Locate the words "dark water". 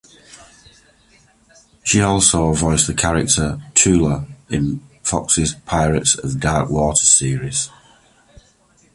6.39-7.05